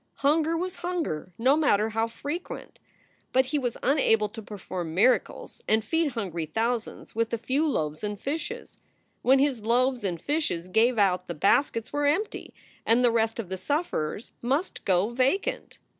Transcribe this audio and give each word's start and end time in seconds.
Hunger 0.15 0.57
was 0.57 0.77
hunger 0.77 1.31
no 1.37 1.55
matter 1.55 1.89
how 1.89 2.07
frequent. 2.07 2.79
But 3.31 3.45
he 3.45 3.59
was 3.59 3.77
unable 3.83 4.29
to 4.29 4.41
perform 4.41 4.95
miracles 4.95 5.61
and 5.67 5.85
feed 5.85 6.13
hungry 6.13 6.47
thousands 6.47 7.13
with 7.13 7.31
a 7.33 7.37
few 7.37 7.67
loaves 7.67 8.03
and 8.03 8.19
fishes. 8.19 8.79
When 9.21 9.37
his 9.37 9.61
loaves 9.61 10.03
and 10.03 10.19
fishes 10.19 10.69
gave 10.69 10.97
out 10.97 11.27
the 11.27 11.35
baskets 11.35 11.93
were 11.93 12.07
empty, 12.07 12.51
and 12.83 13.05
the 13.05 13.11
rest 13.11 13.37
of 13.37 13.49
the 13.49 13.59
sufferers 13.59 14.31
must 14.41 14.85
go 14.85 15.09
vacant. 15.11 15.77